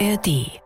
[0.00, 0.60] ARD.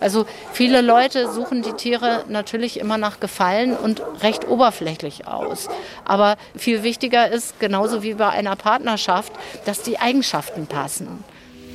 [0.00, 5.68] Also viele Leute suchen die Tiere natürlich immer nach Gefallen und recht oberflächlich aus.
[6.04, 9.32] Aber viel wichtiger ist, genauso wie bei einer Partnerschaft,
[9.64, 11.22] dass die Eigenschaften passen.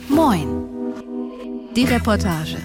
[0.09, 0.67] Moin.
[1.73, 2.57] Die Reportage.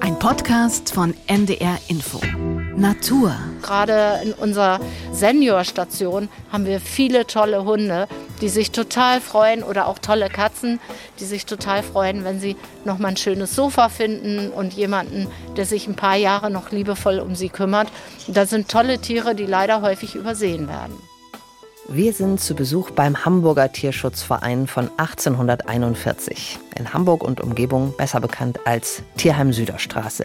[0.00, 2.20] Ein Podcast von NDR Info.
[2.76, 3.34] Natur.
[3.62, 4.80] Gerade in unserer
[5.12, 8.08] Seniorstation haben wir viele tolle Hunde,
[8.40, 10.80] die sich total freuen oder auch tolle Katzen,
[11.20, 15.66] die sich total freuen, wenn sie noch mal ein schönes Sofa finden und jemanden, der
[15.66, 17.88] sich ein paar Jahre noch liebevoll um sie kümmert.
[18.26, 20.96] Das sind tolle Tiere, die leider häufig übersehen werden.
[21.88, 26.60] Wir sind zu Besuch beim Hamburger Tierschutzverein von 1841.
[26.78, 30.24] In Hamburg und Umgebung besser bekannt als Tierheim Süderstraße.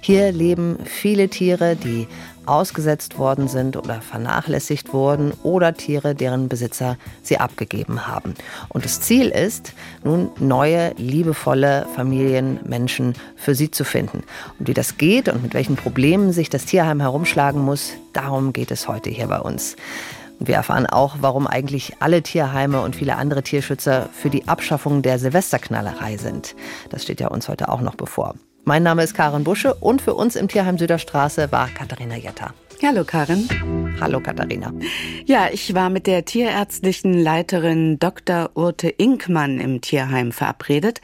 [0.00, 2.06] Hier leben viele Tiere, die
[2.46, 8.34] ausgesetzt worden sind oder vernachlässigt wurden oder Tiere, deren Besitzer sie abgegeben haben.
[8.68, 9.72] Und das Ziel ist,
[10.04, 14.22] nun neue, liebevolle Familien, Menschen für sie zu finden.
[14.58, 18.70] Und wie das geht und mit welchen Problemen sich das Tierheim herumschlagen muss, darum geht
[18.70, 19.76] es heute hier bei uns.
[20.44, 25.18] Wir erfahren auch, warum eigentlich alle Tierheime und viele andere Tierschützer für die Abschaffung der
[25.18, 26.54] Silvesterknallerei sind.
[26.90, 28.34] Das steht ja uns heute auch noch bevor.
[28.64, 32.54] Mein Name ist Karin Busche und für uns im Tierheim Süderstraße war Katharina Jetta.
[32.84, 33.48] Hallo Karin.
[34.00, 34.72] Hallo Katharina.
[35.26, 38.50] Ja, ich war mit der tierärztlichen Leiterin Dr.
[38.54, 41.00] Urte Inkmann im Tierheim verabredet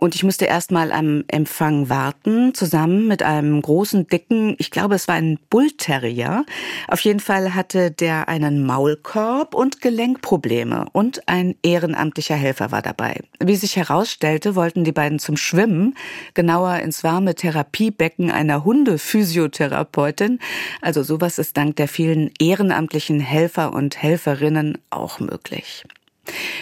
[0.00, 4.96] und ich musste erst mal am Empfang warten, zusammen mit einem großen, dicken, ich glaube
[4.96, 6.44] es war ein Bullterrier.
[6.88, 13.20] Auf jeden Fall hatte der einen Maulkorb und Gelenkprobleme und ein ehrenamtlicher Helfer war dabei.
[13.38, 15.94] Wie sich herausstellte, wollten die beiden zum Schwimmen,
[16.34, 20.40] genauer ins warme Therapiebecken einer Hundephysiotherapeutin,
[20.80, 25.84] also so sowas ist dank der vielen ehrenamtlichen Helfer und Helferinnen auch möglich.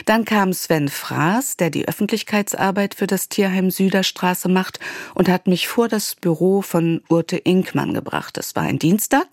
[0.06, 4.80] Dann kam Sven Fraß, der die Öffentlichkeitsarbeit für das Tierheim Süderstraße macht
[5.14, 8.38] und hat mich vor das Büro von Urte Inkmann gebracht.
[8.38, 9.26] Es war ein Dienstag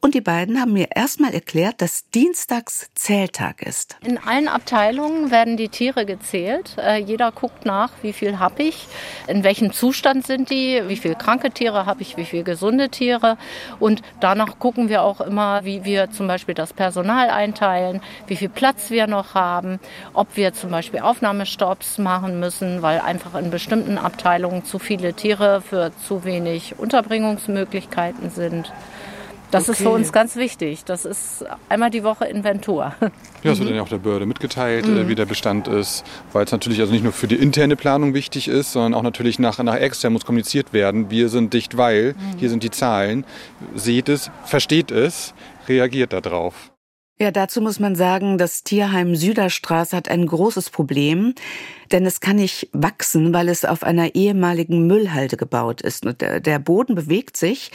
[0.00, 3.96] und die beiden haben mir erstmal erklärt, dass Dienstags Zähltag ist.
[4.04, 6.76] In allen Abteilungen werden die Tiere gezählt.
[6.78, 8.86] Äh, jeder guckt nach, wie viel habe ich,
[9.26, 13.36] in welchem Zustand sind die, wie viele kranke Tiere habe ich, wie viele gesunde Tiere.
[13.80, 18.48] Und danach gucken wir auch immer, wie wir zum Beispiel das Personal einteilen, wie viel
[18.48, 19.79] Platz wir noch haben
[20.12, 25.60] ob wir zum Beispiel Aufnahmestopps machen müssen, weil einfach in bestimmten Abteilungen zu viele Tiere
[25.60, 28.72] für zu wenig Unterbringungsmöglichkeiten sind.
[29.50, 29.72] Das okay.
[29.72, 30.84] ist für uns ganz wichtig.
[30.84, 32.94] Das ist einmal die Woche Inventur.
[33.42, 35.08] Ja, das wird dann ja auch der Behörde mitgeteilt, mhm.
[35.08, 36.04] wie der Bestand ist,
[36.34, 39.38] weil es natürlich also nicht nur für die interne Planung wichtig ist, sondern auch natürlich
[39.38, 41.10] nach, nach extern muss kommuniziert werden.
[41.10, 42.38] Wir sind dicht, weil, mhm.
[42.38, 43.24] hier sind die Zahlen.
[43.74, 45.32] Seht es, versteht es,
[45.68, 46.69] reagiert darauf.
[47.20, 51.34] Ja, dazu muss man sagen, das Tierheim Süderstraße hat ein großes Problem
[51.92, 56.04] denn es kann nicht wachsen, weil es auf einer ehemaligen Müllhalde gebaut ist.
[56.20, 57.70] Der Boden bewegt sich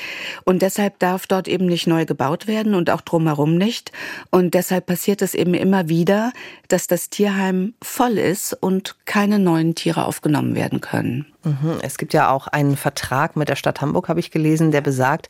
[0.46, 3.92] und deshalb darf dort eben nicht neu gebaut werden und auch drumherum nicht.
[4.32, 6.32] Und deshalb passiert es eben immer wieder,
[6.68, 11.26] dass das Tierheim voll ist und keine neuen Tiere aufgenommen werden können.
[11.46, 11.78] Mhm.
[11.82, 15.30] Es gibt ja auch einen Vertrag mit der Stadt Hamburg, habe ich gelesen, der besagt,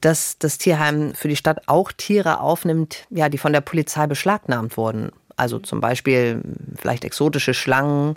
[0.00, 4.76] dass das Tierheim für die Stadt auch Tiere aufnimmt, ja, die von der Polizei beschlagnahmt
[4.76, 5.10] wurden.
[5.36, 6.42] Also zum Beispiel
[6.76, 8.16] vielleicht exotische Schlangen,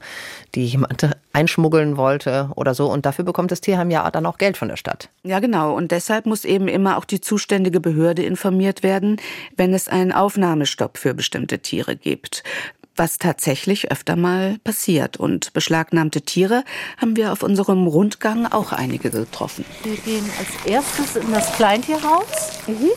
[0.56, 2.92] die jemand einschmuggeln wollte oder so.
[2.92, 5.10] Und dafür bekommt das Tierheim ja dann auch Geld von der Stadt.
[5.24, 5.76] Ja, genau.
[5.76, 9.18] Und deshalb muss eben immer auch die zuständige Behörde informiert werden,
[9.56, 12.44] wenn es einen Aufnahmestopp für bestimmte Tiere gibt
[13.02, 15.18] was tatsächlich öfter mal passiert.
[15.18, 16.64] Und beschlagnahmte Tiere
[16.98, 19.66] haben wir auf unserem Rundgang auch einige getroffen.
[19.82, 22.28] Wir gehen als erstes in das Kleintierhaus
[22.68, 22.92] mhm.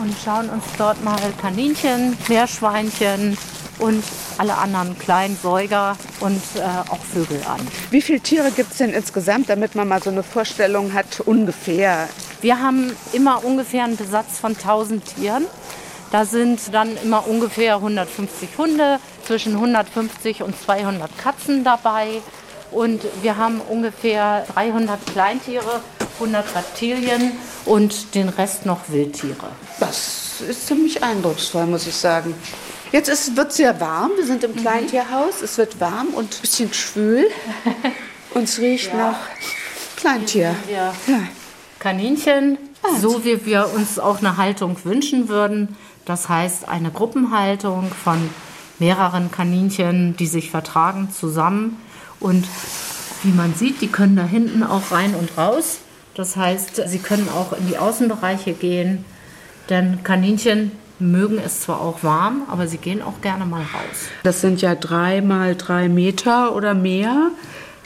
[0.00, 3.36] und schauen uns dort mal Kaninchen, Meerschweinchen,
[3.80, 4.04] und
[4.36, 7.66] alle anderen kleinen Säuger und äh, auch Vögel an.
[7.90, 12.06] Wie viele Tiere gibt es denn insgesamt, damit man mal so eine Vorstellung hat, ungefähr?
[12.42, 15.46] Wir haben immer ungefähr einen Besatz von 1000 Tieren.
[16.12, 18.98] Da sind dann immer ungefähr 150 Hunde,
[19.30, 22.20] zwischen 150 und 200 Katzen dabei.
[22.72, 25.82] Und wir haben ungefähr 300 Kleintiere,
[26.14, 27.32] 100 Reptilien
[27.64, 29.50] und den Rest noch Wildtiere.
[29.78, 32.34] Das ist ziemlich eindrucksvoll, muss ich sagen.
[32.90, 34.10] Jetzt wird es sehr warm.
[34.16, 34.56] Wir sind im.
[34.56, 35.42] Kleintierhaus.
[35.42, 37.28] Es wird warm und ein bisschen schwül.
[38.34, 38.96] Und es riecht ja.
[38.96, 39.18] nach
[39.96, 40.54] Kleintier.
[40.72, 40.94] Ja.
[41.80, 45.76] Kaninchen, ah, so wie wir uns auch eine Haltung wünschen würden.
[46.04, 48.30] Das heißt eine Gruppenhaltung von
[48.80, 51.76] mehreren Kaninchen, die sich vertragen zusammen.
[52.18, 52.46] Und
[53.22, 55.78] wie man sieht, die können da hinten auch rein und raus.
[56.14, 59.04] Das heißt, sie können auch in die Außenbereiche gehen.
[59.68, 64.08] Denn Kaninchen mögen es zwar auch warm, aber sie gehen auch gerne mal raus.
[64.22, 67.30] Das sind ja drei mal drei Meter oder mehr.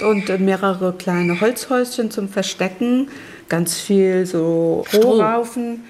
[0.02, 3.08] und mehrere kleine Holzhäuschen zum Verstecken,
[3.48, 5.84] ganz viel so Strohraufen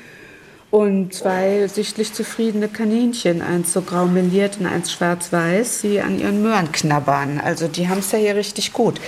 [0.74, 6.42] und zwei sichtlich zufriedene Kaninchen, eins so grau meliert und eins schwarz-weiß, die an ihren
[6.42, 7.40] Möhren knabbern.
[7.40, 9.00] Also die haben es ja hier richtig gut.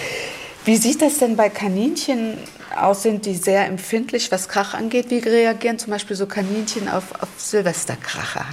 [0.64, 2.38] Wie sieht das denn bei Kaninchen
[2.80, 3.02] aus?
[3.02, 5.10] Sind die sehr empfindlich, was Krach angeht?
[5.10, 8.46] Wie reagieren zum Beispiel so Kaninchen auf, auf Silvesterkracher?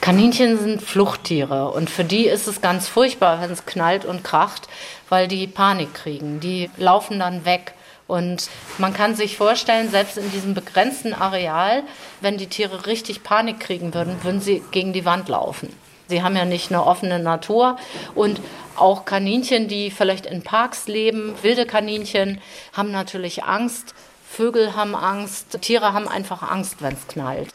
[0.00, 4.66] Kaninchen sind Fluchttiere und für die ist es ganz furchtbar, wenn es knallt und kracht,
[5.08, 6.40] weil die Panik kriegen.
[6.40, 7.74] Die laufen dann weg.
[8.10, 11.84] Und man kann sich vorstellen, selbst in diesem begrenzten Areal,
[12.20, 15.68] wenn die Tiere richtig Panik kriegen würden, würden sie gegen die Wand laufen.
[16.08, 17.76] Sie haben ja nicht eine offene Natur
[18.16, 18.40] und
[18.74, 22.40] auch Kaninchen, die vielleicht in Parks leben, wilde Kaninchen,
[22.72, 23.94] haben natürlich Angst.
[24.28, 27.50] Vögel haben Angst, Tiere haben einfach Angst, wenn es knallt.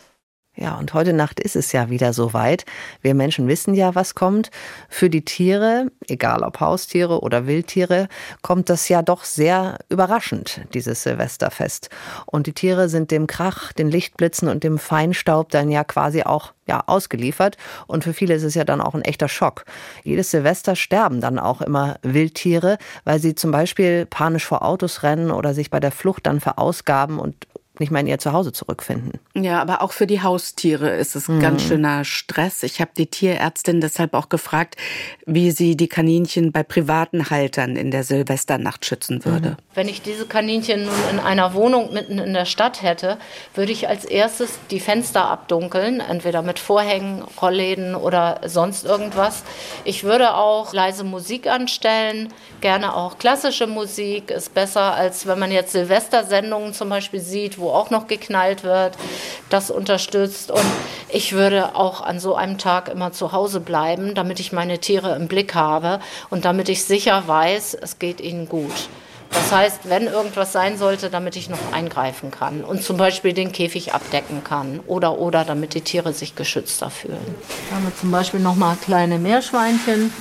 [0.57, 2.63] Ja, und heute Nacht ist es ja wieder soweit.
[3.01, 4.51] Wir Menschen wissen ja, was kommt.
[4.87, 8.07] Für die Tiere, egal ob Haustiere oder Wildtiere,
[8.41, 11.89] kommt das ja doch sehr überraschend, dieses Silvesterfest.
[12.25, 16.53] Und die Tiere sind dem Krach, den Lichtblitzen und dem Feinstaub dann ja quasi auch
[16.67, 17.57] ja, ausgeliefert.
[17.85, 19.65] Und für viele ist es ja dann auch ein echter Schock.
[20.03, 25.31] Jedes Silvester sterben dann auch immer Wildtiere, weil sie zum Beispiel panisch vor Autos rennen
[25.31, 27.45] oder sich bei der Flucht dann verausgaben und
[27.79, 29.19] nicht mehr in ihr Zuhause zurückfinden.
[29.33, 31.39] Ja, aber auch für die Haustiere ist es mhm.
[31.39, 32.63] ganz schöner Stress.
[32.63, 34.75] Ich habe die Tierärztin deshalb auch gefragt,
[35.25, 39.49] wie sie die Kaninchen bei privaten Haltern in der Silvesternacht schützen würde.
[39.49, 39.55] Mhm.
[39.73, 43.17] Wenn ich diese Kaninchen nun in einer Wohnung mitten in der Stadt hätte,
[43.53, 49.43] würde ich als erstes die Fenster abdunkeln, entweder mit Vorhängen, Rollläden oder sonst irgendwas.
[49.83, 52.29] Ich würde auch leise Musik anstellen,
[52.61, 57.64] gerne auch klassische Musik, ist besser, als wenn man jetzt Silvestersendungen zum Beispiel sieht, wo
[57.65, 58.95] wo auch noch geknallt wird,
[59.49, 60.51] das unterstützt.
[60.51, 60.65] Und
[61.09, 65.15] ich würde auch an so einem Tag immer zu Hause bleiben, damit ich meine Tiere
[65.15, 68.89] im Blick habe und damit ich sicher weiß, es geht ihnen gut.
[69.31, 73.51] Das heißt, wenn irgendwas sein sollte, damit ich noch eingreifen kann und zum Beispiel den
[73.51, 77.35] Käfig abdecken kann oder oder damit die Tiere sich geschützter fühlen.
[77.69, 80.13] Da haben wir zum Beispiel noch mal kleine Meerschweinchen.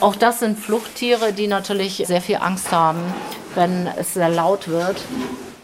[0.00, 3.00] Auch das sind Fluchttiere, die natürlich sehr viel Angst haben,
[3.54, 4.96] wenn es sehr laut wird.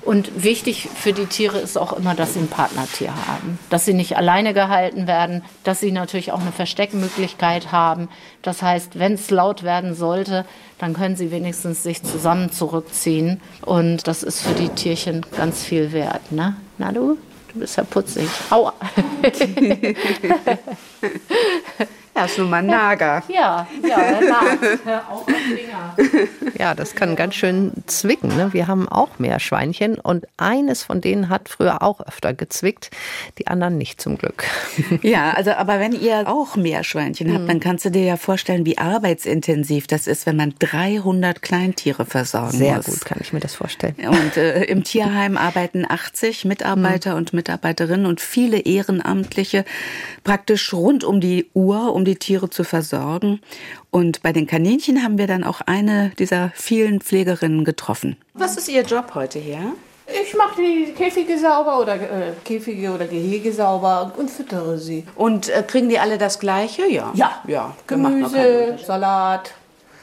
[0.04, 3.94] Und wichtig für die Tiere ist auch immer, dass sie ein Partnertier haben, dass sie
[3.94, 8.08] nicht alleine gehalten werden, dass sie natürlich auch eine Versteckmöglichkeit haben.
[8.42, 10.44] Das heißt, wenn es laut werden sollte,
[10.78, 13.40] dann können sie wenigstens sich zusammen zurückziehen.
[13.62, 16.32] Und das ist für die Tierchen ganz viel wert.
[16.32, 16.56] Ne?
[16.76, 17.16] Na du?
[17.52, 18.28] Du bist ja putzig.
[18.50, 18.74] Aua.
[22.14, 23.22] Ja, ist nun mal Nager.
[23.34, 25.96] Ja, ja, auch Finger.
[26.56, 28.37] Ja, das kann ganz schön zwicken.
[28.37, 28.52] Ne?
[28.52, 32.90] Wir haben auch Meerschweinchen und eines von denen hat früher auch öfter gezwickt,
[33.38, 34.44] die anderen nicht zum Glück.
[35.02, 37.49] Ja, also aber wenn ihr auch Meerschweinchen habt, mhm.
[37.49, 42.56] dann kannst du dir ja vorstellen, wie arbeitsintensiv das ist, wenn man 300 Kleintiere versorgen
[42.56, 42.87] Sehr muss.
[42.87, 43.94] Sehr gut, kann ich mir das vorstellen.
[43.99, 47.16] Und äh, im Tierheim arbeiten 80 Mitarbeiter mhm.
[47.19, 49.64] und Mitarbeiterinnen und viele Ehrenamtliche
[50.22, 53.40] praktisch rund um die Uhr, um die Tiere zu versorgen.
[53.90, 58.16] Und bei den Kaninchen haben wir dann auch eine dieser vielen Pflegerinnen getroffen.
[58.34, 59.74] Was ist Ihr Job heute hier?
[60.06, 65.04] Ich mache die Käfige sauber oder äh, Käfige oder Gehege sauber und füttere sie.
[65.16, 66.86] Und äh, kriegen die alle das Gleiche?
[66.90, 67.10] Ja.
[67.14, 67.74] Ja, ja.
[67.86, 69.52] Gemüse, Salat,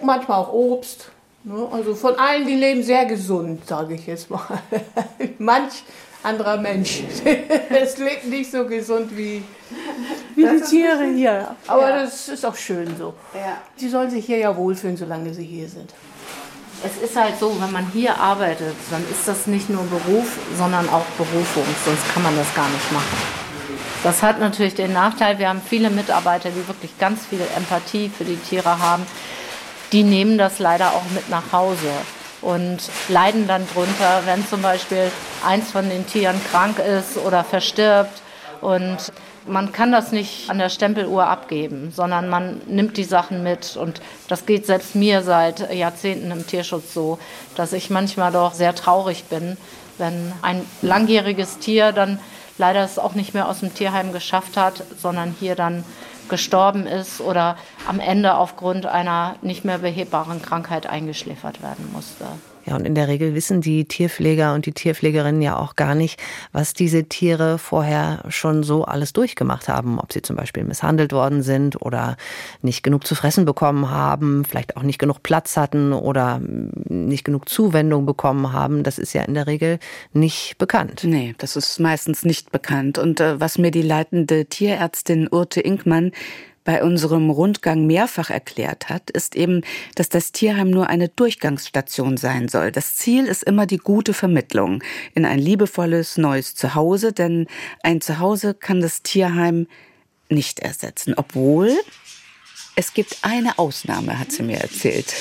[0.02, 1.12] manchmal auch Obst.
[1.44, 1.68] Ne?
[1.72, 4.42] Also von allen, die leben sehr gesund, sage ich jetzt mal.
[5.38, 5.84] Manch
[6.24, 7.04] anderer Mensch.
[7.70, 9.44] es lebt nicht so gesund wie,
[10.42, 11.56] wie die Tiere hier.
[11.68, 12.04] Aber ja.
[12.04, 13.14] das ist auch schön so.
[13.34, 13.58] Ja.
[13.80, 15.94] Die sollen sich hier ja wohlfühlen, solange sie hier sind.
[16.84, 20.90] Es ist halt so, wenn man hier arbeitet, dann ist das nicht nur Beruf, sondern
[20.90, 21.64] auch Berufung.
[21.86, 23.42] Sonst kann man das gar nicht machen.
[24.04, 28.24] Das hat natürlich den Nachteil, wir haben viele Mitarbeiter, die wirklich ganz viel Empathie für
[28.24, 29.06] die Tiere haben.
[29.92, 31.92] Die nehmen das leider auch mit nach Hause
[32.42, 32.80] und
[33.10, 35.12] leiden dann drunter, wenn zum Beispiel
[35.46, 38.22] eins von den Tieren krank ist oder verstirbt.
[38.62, 38.98] Und
[39.48, 43.76] man kann das nicht an der Stempeluhr abgeben, sondern man nimmt die Sachen mit.
[43.76, 47.20] Und das geht selbst mir seit Jahrzehnten im Tierschutz so,
[47.56, 49.58] dass ich manchmal doch sehr traurig bin,
[49.98, 52.20] wenn ein langjähriges Tier dann
[52.58, 55.84] leider es auch nicht mehr aus dem Tierheim geschafft hat, sondern hier dann
[56.30, 57.58] gestorben ist oder
[57.88, 62.26] am Ende aufgrund einer nicht mehr behebbaren Krankheit eingeschläfert werden musste.
[62.66, 66.20] Ja, und in der Regel wissen die Tierpfleger und die Tierpflegerinnen ja auch gar nicht,
[66.52, 70.00] was diese Tiere vorher schon so alles durchgemacht haben.
[70.00, 72.18] Ob sie zum Beispiel misshandelt worden sind oder
[72.62, 77.50] nicht genug zu fressen bekommen haben, vielleicht auch nicht genug Platz hatten oder nicht genug
[77.50, 78.84] Zuwendung bekommen haben.
[78.84, 79.80] Das ist ja in der Regel
[80.14, 81.02] nicht bekannt.
[81.04, 82.98] Nee, das ist meistens nicht bekannt.
[82.98, 86.12] Und äh, was mir die leitende Tierärztin Urte Inkmann
[86.64, 89.62] bei unserem Rundgang mehrfach erklärt hat, ist eben,
[89.96, 92.72] dass das Tierheim nur eine Durchgangsstation sein soll.
[92.72, 94.84] Das Ziel ist immer die gute Vermittlung
[95.16, 97.48] in ein liebevolles neues Zuhause, denn
[97.84, 99.68] ein Zuhause kann das Tierheim
[100.30, 101.78] nicht ersetzen, obwohl
[102.76, 105.14] es gibt eine Ausnahme, hat sie mir erzählt.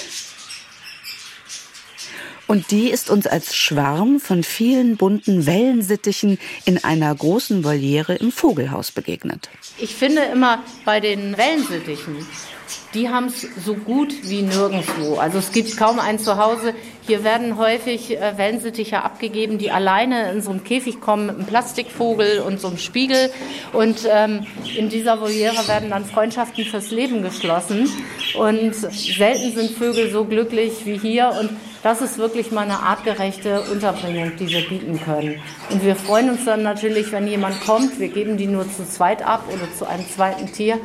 [2.51, 8.33] Und die ist uns als Schwarm von vielen bunten Wellensittichen in einer großen Voliere im
[8.33, 9.49] Vogelhaus begegnet.
[9.79, 12.27] Ich finde immer bei den Wellensittichen,
[12.95, 15.17] die haben es so gut wie nirgendwo.
[15.17, 16.75] Also es gibt kaum ein Zuhause.
[17.07, 21.47] Hier werden häufig äh, Wellensittiche abgegeben, die alleine in so einem Käfig kommen mit einem
[21.47, 23.31] Plastikvogel und so einem Spiegel.
[23.73, 24.47] Und ähm,
[24.77, 27.89] in dieser Voliere werden dann Freundschaften fürs Leben geschlossen.
[28.39, 31.33] Und selten sind Vögel so glücklich wie hier.
[31.41, 31.51] Und
[31.83, 35.41] das ist wirklich mal eine artgerechte Unterbringung, die wir bieten können.
[35.71, 37.99] Und wir freuen uns dann natürlich, wenn jemand kommt.
[37.99, 40.79] Wir geben die nur zu zweit ab oder zu einem zweiten Tier.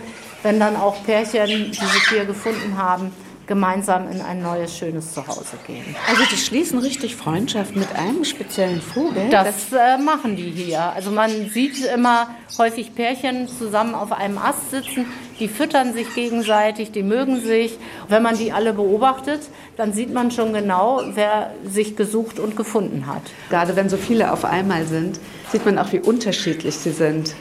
[0.46, 3.12] Wenn dann auch Pärchen, die sich hier gefunden haben,
[3.48, 5.96] gemeinsam in ein neues, schönes Zuhause gehen.
[6.08, 9.28] Also die schließen richtig Freundschaft mit einem speziellen Vogel?
[9.32, 10.84] Das, äh, machen die hier.
[10.94, 15.08] Also man sieht immer häufig Pärchen zusammen auf einem Ast sitzen,
[15.40, 17.80] die füttern sich gegenseitig, die mögen sich.
[18.08, 19.42] Wenn man die alle beobachtet,
[19.78, 23.24] dann sieht man schon genau, wer sich gesucht und gefunden hat.
[23.50, 25.20] Gerade wenn so viele auf einmal sind,
[25.52, 27.34] sieht man auch, wie unterschiedlich sie sind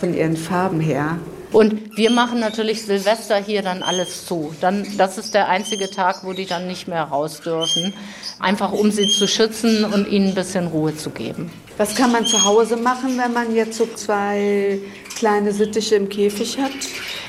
[0.00, 1.18] von ihren Farben her.
[1.52, 4.54] Und wir machen natürlich Silvester hier dann alles zu.
[4.60, 7.92] Dann, das ist der einzige Tag, wo die dann nicht mehr raus dürfen.
[8.38, 11.50] Einfach um sie zu schützen und ihnen ein bisschen Ruhe zu geben.
[11.76, 14.78] Was kann man zu Hause machen, wenn man jetzt so zwei
[15.14, 16.72] kleine Sittiche im Käfig hat?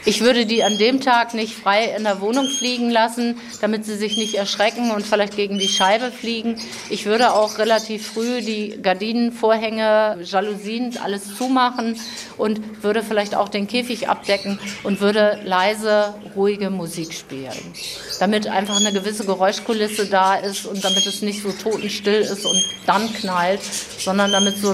[0.06, 3.96] Ich würde die an dem Tag nicht frei in der Wohnung fliegen lassen, damit sie
[3.96, 6.60] sich nicht erschrecken und vielleicht gegen die Scheibe fliegen.
[6.90, 11.98] Ich würde auch relativ früh die Gardinen, Vorhänge, Jalousien, alles zumachen
[12.38, 17.74] und würde vielleicht auch den Käfig abdecken und würde leise, ruhige Musik spielen.
[18.20, 22.62] Damit einfach eine gewisse Geräuschkulisse da ist und damit es nicht so totenstill ist und
[22.86, 23.62] dann knallt,
[24.00, 24.72] sondern damit so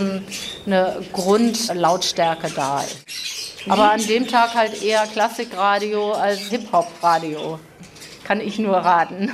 [0.65, 3.08] eine Grundlautstärke da ist.
[3.67, 7.59] Aber an dem Tag halt eher Klassikradio als Hip-Hop-Radio.
[8.23, 9.31] Kann ich nur raten.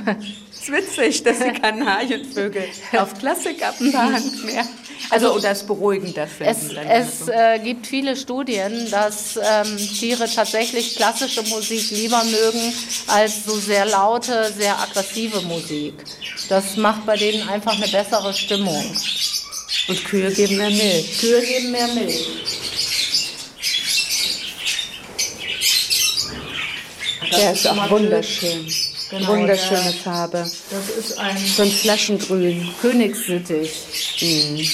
[0.50, 2.64] Es ist witzig, dass die Kanarienvögel
[2.96, 4.64] auf Klassik abfahren mehr.
[5.10, 10.96] Also, also das beruhigend das Es, es äh, gibt viele Studien, dass ähm, Tiere tatsächlich
[10.96, 12.72] klassische Musik lieber mögen
[13.06, 15.94] als so sehr laute, sehr aggressive Musik.
[16.48, 18.84] Das macht bei denen einfach eine bessere Stimmung.
[19.88, 21.18] Und Kühe geben mehr Milch.
[21.20, 22.26] Kühe geben mehr Milch.
[27.32, 28.66] Der ist auch wunderschön.
[29.10, 30.38] Genau, Wunderschöne der, Farbe.
[30.38, 32.68] Das ist ein, so ein Flaschengrün.
[32.80, 33.72] Königssittich.
[34.20, 34.68] Mhm.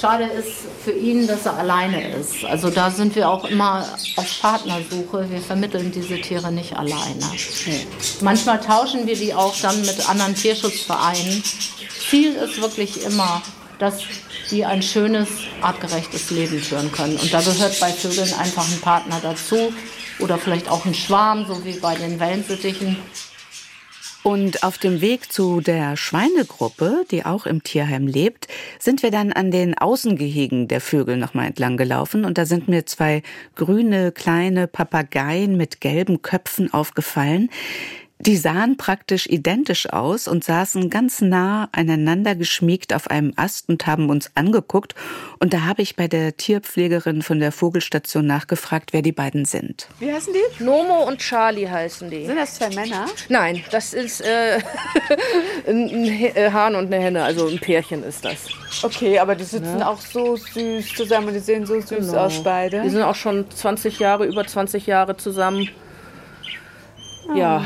[0.00, 2.44] Schade ist für ihn, dass er alleine ist.
[2.44, 5.30] Also da sind wir auch immer auf Partnersuche.
[5.30, 7.24] Wir vermitteln diese Tiere nicht alleine.
[7.66, 7.86] Nee.
[8.20, 11.42] Manchmal tauschen wir die auch dann mit anderen Tierschutzvereinen.
[12.10, 13.40] Ziel ist wirklich immer,
[13.78, 14.00] dass
[14.50, 15.28] die ein schönes,
[15.62, 17.16] artgerechtes Leben führen können.
[17.16, 19.72] Und da gehört bei Vögeln einfach ein Partner dazu,
[20.18, 22.96] oder vielleicht auch ein Schwarm, so wie bei den Wellensittichen.
[24.24, 29.34] Und auf dem Weg zu der Schweinegruppe, die auch im Tierheim lebt, sind wir dann
[29.34, 33.22] an den Außengehegen der Vögel nochmal entlang gelaufen und da sind mir zwei
[33.54, 37.50] grüne kleine Papageien mit gelben Köpfen aufgefallen.
[38.26, 43.86] Die sahen praktisch identisch aus und saßen ganz nah aneinander geschmiegt auf einem Ast und
[43.86, 44.94] haben uns angeguckt.
[45.40, 49.88] Und da habe ich bei der Tierpflegerin von der Vogelstation nachgefragt, wer die beiden sind.
[50.00, 50.64] Wie heißen die?
[50.64, 52.24] Nomo und Charlie heißen die.
[52.24, 53.04] Sind das zwei Männer?
[53.28, 54.58] Nein, das ist äh,
[55.68, 58.48] ein äh, Hahn und eine Henne, also ein Pärchen ist das.
[58.82, 59.88] Okay, aber die sitzen ja.
[59.88, 62.24] auch so süß zusammen, die sehen so süß genau.
[62.24, 62.80] aus beide.
[62.80, 65.68] Die sind auch schon 20 Jahre, über 20 Jahre zusammen.
[67.34, 67.64] Ja,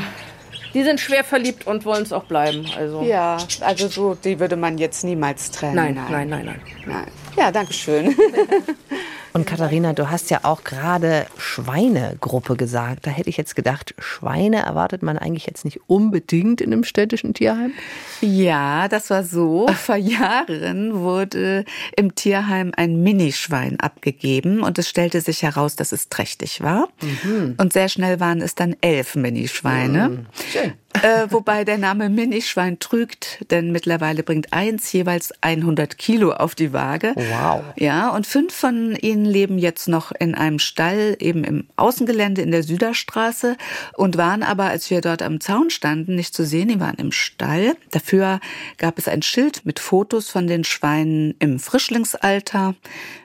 [0.73, 2.65] die sind schwer verliebt und wollen es auch bleiben.
[2.77, 3.01] Also.
[3.03, 5.75] Ja, also so, die würde man jetzt niemals trennen.
[5.75, 6.45] Nein, nein, nein, nein.
[6.45, 6.61] nein.
[6.85, 7.07] nein.
[7.37, 8.15] Ja, danke schön.
[9.33, 13.05] Und Katharina, du hast ja auch gerade Schweinegruppe gesagt.
[13.07, 17.33] Da hätte ich jetzt gedacht, Schweine erwartet man eigentlich jetzt nicht unbedingt in einem städtischen
[17.33, 17.73] Tierheim?
[18.21, 19.67] Ja, das war so.
[19.67, 26.09] Vor Jahren wurde im Tierheim ein Minischwein abgegeben und es stellte sich heraus, dass es
[26.09, 26.89] trächtig war.
[27.01, 27.55] Mhm.
[27.57, 30.09] Und sehr schnell waren es dann elf Minischweine.
[30.09, 30.25] Mhm.
[30.51, 30.73] Schön.
[31.01, 36.73] Äh, wobei der Name Minischwein trügt, denn mittlerweile bringt eins jeweils 100 Kilo auf die
[36.73, 37.13] Waage.
[37.15, 37.63] Wow.
[37.77, 42.51] Ja, und fünf von ihnen leben jetzt noch in einem Stall, eben im Außengelände in
[42.51, 43.55] der Süderstraße
[43.95, 46.69] und waren aber, als wir dort am Zaun standen, nicht zu sehen.
[46.69, 47.75] Die waren im Stall.
[47.91, 48.39] Dafür
[48.77, 52.75] gab es ein Schild mit Fotos von den Schweinen im Frischlingsalter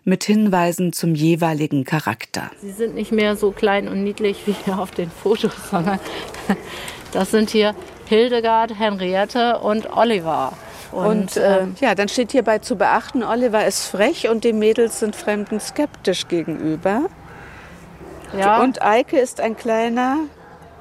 [0.05, 2.51] mit Hinweisen zum jeweiligen Charakter.
[2.61, 5.99] Sie sind nicht mehr so klein und niedlich wie auf den Fotos, sondern
[7.15, 7.75] das sind hier
[8.07, 10.53] Hildegard, Henriette und Oliver.
[10.93, 14.53] Und, und äh, ähm, ja, dann steht hierbei zu beachten, Oliver ist frech und die
[14.53, 17.07] Mädels sind Fremden skeptisch gegenüber.
[18.37, 18.61] Ja.
[18.61, 20.19] Und Eike ist ein kleiner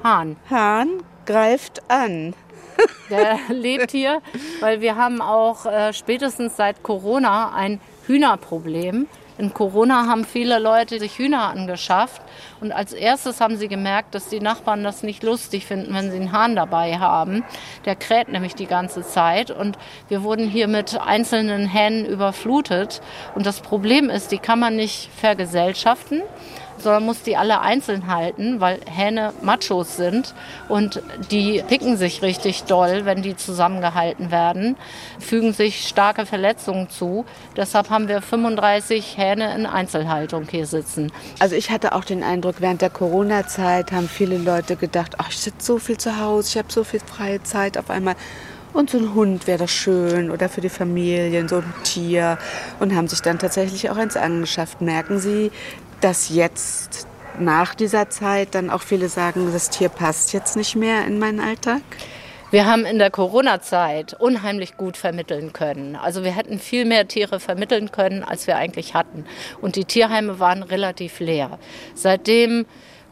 [0.02, 0.36] Hahn.
[0.50, 2.34] Hahn greift an.
[3.10, 4.20] Der lebt hier,
[4.60, 9.06] weil wir haben auch äh, spätestens seit Corona ein Hühnerproblem.
[9.36, 12.22] In Corona haben viele Leute sich Hühner angeschafft
[12.60, 16.18] und als erstes haben sie gemerkt, dass die Nachbarn das nicht lustig finden, wenn sie
[16.18, 17.44] einen Hahn dabei haben.
[17.84, 19.76] Der kräht nämlich die ganze Zeit und
[20.08, 23.02] wir wurden hier mit einzelnen Hähnen überflutet.
[23.34, 26.22] Und das Problem ist, die kann man nicht vergesellschaften
[26.84, 30.34] sondern muss die alle einzeln halten, weil Hähne Machos sind
[30.68, 34.76] und die picken sich richtig doll, wenn die zusammengehalten werden,
[35.18, 37.24] fügen sich starke Verletzungen zu.
[37.56, 41.10] Deshalb haben wir 35 Hähne in Einzelhaltung hier sitzen.
[41.40, 45.38] Also ich hatte auch den Eindruck, während der Corona-Zeit haben viele Leute gedacht, ach, ich
[45.38, 48.14] sitze so viel zu Hause, ich habe so viel freie Zeit auf einmal.
[48.74, 52.38] Und so ein Hund wäre das schön oder für die Familien, so ein Tier.
[52.80, 54.80] Und haben sich dann tatsächlich auch eins angeschafft.
[54.80, 55.52] Merken Sie,
[56.04, 57.08] dass jetzt
[57.38, 61.40] nach dieser Zeit dann auch viele sagen, das Tier passt jetzt nicht mehr in meinen
[61.40, 61.80] Alltag?
[62.50, 65.96] Wir haben in der Corona-Zeit unheimlich gut vermitteln können.
[65.96, 69.24] Also wir hätten viel mehr Tiere vermitteln können, als wir eigentlich hatten.
[69.62, 71.58] Und die Tierheime waren relativ leer.
[71.94, 72.66] Seitdem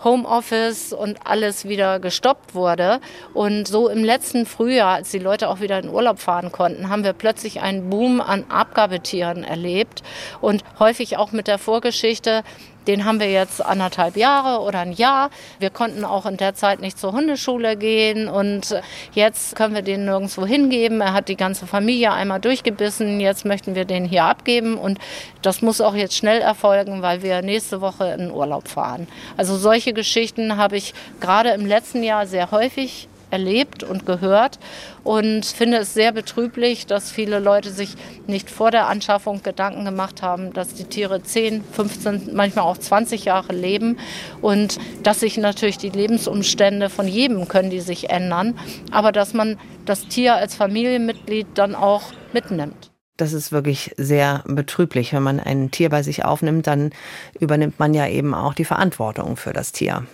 [0.05, 3.01] Homeoffice und alles wieder gestoppt wurde.
[3.35, 7.05] Und so im letzten Frühjahr, als die Leute auch wieder in Urlaub fahren konnten, haben
[7.05, 10.03] wir plötzlich einen Boom an Abgabetieren erlebt
[10.41, 12.43] und häufig auch mit der Vorgeschichte,
[12.87, 15.31] den haben wir jetzt anderthalb Jahre oder ein Jahr.
[15.59, 18.75] Wir konnten auch in der Zeit nicht zur Hundeschule gehen und
[19.13, 21.01] jetzt können wir den nirgendwo hingeben.
[21.01, 23.21] Er hat die ganze Familie einmal durchgebissen.
[23.21, 24.99] Jetzt möchten wir den hier abgeben und
[25.43, 29.09] das muss auch jetzt schnell erfolgen, weil wir nächste Woche in Urlaub fahren.
[29.37, 34.59] Also solche Geschichten habe ich gerade im letzten Jahr sehr häufig erlebt und gehört
[35.03, 37.95] und finde es sehr betrüblich, dass viele Leute sich
[38.27, 43.25] nicht vor der Anschaffung Gedanken gemacht haben, dass die Tiere 10, 15, manchmal auch 20
[43.25, 43.99] Jahre leben
[44.41, 48.59] und dass sich natürlich die Lebensumstände von jedem können die sich ändern,
[48.91, 52.93] aber dass man das Tier als Familienmitglied dann auch mitnimmt.
[53.17, 55.13] Das ist wirklich sehr betrüblich.
[55.13, 56.91] Wenn man ein Tier bei sich aufnimmt, dann
[57.39, 60.07] übernimmt man ja eben auch die Verantwortung für das Tier.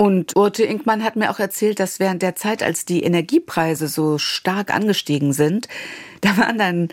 [0.00, 4.16] Und Urte Inkmann hat mir auch erzählt, dass während der Zeit, als die Energiepreise so
[4.16, 5.68] stark angestiegen sind,
[6.22, 6.88] da waren dann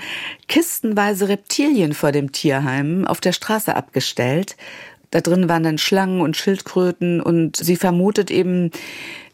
[0.49, 4.57] kistenweise Reptilien vor dem Tierheim auf der Straße abgestellt.
[5.09, 8.71] Da drin waren dann Schlangen und Schildkröten und sie vermutet eben,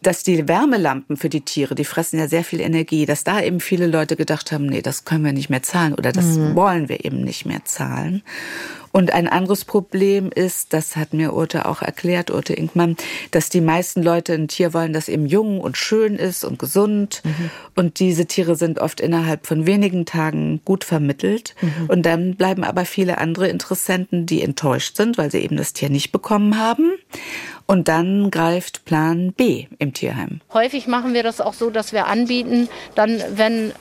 [0.04, 3.60] dass die Wärmelampen für die Tiere, die fressen ja sehr viel Energie, dass da eben
[3.60, 6.54] viele Leute gedacht haben, nee, das können wir nicht mehr zahlen oder das mhm.
[6.54, 8.22] wollen wir eben nicht mehr zahlen.
[8.94, 12.96] Und ein anderes Problem ist, das hat mir Urte auch erklärt, Urte Inkmann,
[13.32, 17.24] dass die meisten Leute ein Tier wollen, das eben jung und schön ist und gesund.
[17.24, 17.50] Mhm.
[17.76, 21.56] Und diese Tiere sind oft innerhalb von wenigen Tagen gut vermittelt.
[21.62, 21.90] Mhm.
[21.90, 25.90] Und dann bleiben aber viele andere Interessenten, die enttäuscht sind, weil sie eben das Tier
[25.90, 26.92] nicht bekommen haben.
[27.66, 30.42] Und dann greift Plan B im Tierheim.
[30.54, 33.72] Häufig machen wir das auch so, dass wir anbieten, dann, wenn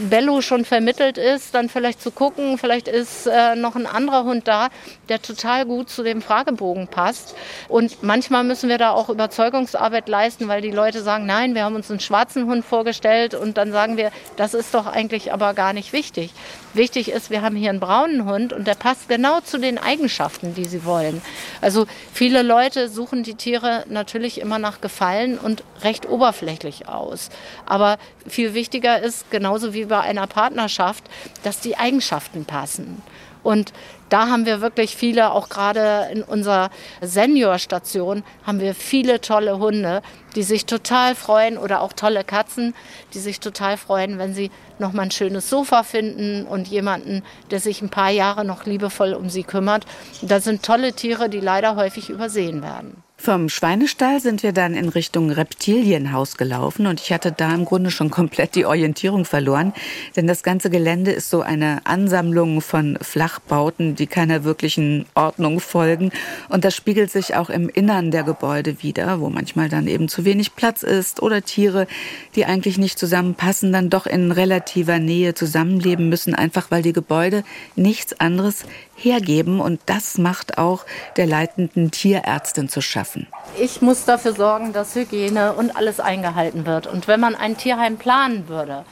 [0.00, 4.48] Bello schon vermittelt ist, dann vielleicht zu gucken, vielleicht ist äh, noch ein anderer Hund
[4.48, 4.68] da,
[5.08, 7.34] der total gut zu dem Fragebogen passt.
[7.68, 11.74] Und manchmal müssen wir da auch Überzeugungsarbeit leisten, weil die Leute sagen, nein, wir haben
[11.74, 15.72] uns einen schwarzen Hund vorgestellt und dann sagen wir, das ist doch eigentlich aber gar
[15.72, 16.32] nicht wichtig.
[16.74, 20.54] Wichtig ist, wir haben hier einen braunen Hund und der passt genau zu den Eigenschaften,
[20.54, 21.20] die sie wollen.
[21.60, 27.28] Also viele Leute suchen die Tiere natürlich immer nach Gefallen und recht oberflächlich aus.
[27.66, 31.04] Aber viel wichtiger ist, genauso wie bei einer Partnerschaft,
[31.42, 33.02] dass die Eigenschaften passen.
[33.42, 33.72] Und
[34.12, 36.68] da haben wir wirklich viele, auch gerade in unserer
[37.00, 40.02] Seniorstation, haben wir viele tolle Hunde,
[40.36, 42.74] die sich total freuen oder auch tolle Katzen,
[43.14, 47.60] die sich total freuen, wenn sie noch mal ein schönes Sofa finden und jemanden, der
[47.60, 49.86] sich ein paar Jahre noch liebevoll um sie kümmert.
[50.20, 53.01] Das sind tolle Tiere, die leider häufig übersehen werden.
[53.22, 57.92] Vom Schweinestall sind wir dann in Richtung Reptilienhaus gelaufen und ich hatte da im Grunde
[57.92, 59.72] schon komplett die Orientierung verloren,
[60.16, 66.10] denn das ganze Gelände ist so eine Ansammlung von Flachbauten, die keiner wirklichen Ordnung folgen
[66.48, 70.24] und das spiegelt sich auch im Innern der Gebäude wieder, wo manchmal dann eben zu
[70.24, 71.86] wenig Platz ist oder Tiere,
[72.34, 77.44] die eigentlich nicht zusammenpassen, dann doch in relativer Nähe zusammenleben müssen, einfach weil die Gebäude
[77.76, 78.64] nichts anderes
[78.96, 79.60] hergeben.
[79.60, 80.84] Und das macht auch
[81.16, 83.11] der leitenden Tierärztin zu schaffen.
[83.58, 86.86] Ich muss dafür sorgen, dass Hygiene und alles eingehalten wird.
[86.86, 88.84] Und wenn man ein Tierheim planen würde,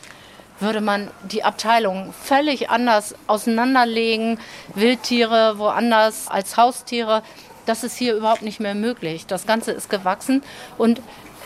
[0.60, 4.38] würde man die Abteilung völlig anders auseinanderlegen.
[4.74, 7.22] Wildtiere woanders als Haustiere.
[7.66, 9.26] Das ist hier überhaupt nicht mehr möglich.
[9.26, 10.42] Das Ganze ist gewachsen
[10.76, 11.00] und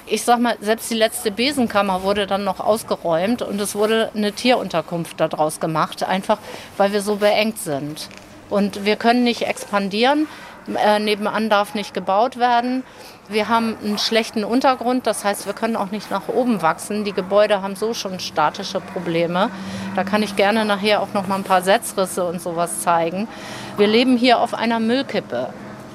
[0.07, 4.33] ich sag mal, selbst die letzte Besenkammer wurde dann noch ausgeräumt und es wurde eine
[4.33, 6.39] Tierunterkunft daraus gemacht, einfach
[6.77, 8.09] weil wir so beengt sind.
[8.51, 10.29] Und wir können nicht expandieren.
[10.67, 12.85] Äh, nebenan darf nicht gebaut werden.
[13.29, 17.05] Wir haben einen schlechten Untergrund, das heißt, wir können auch nicht nach oben wachsen.
[17.05, 19.51] Die Gebäude haben so schon statische Probleme.
[19.97, 23.29] Da kann ich gerne nachher auch noch mal ein paar Setzrisse und sowas zeigen.
[23.77, 25.51] Wir leben hier auf einer Müllkippe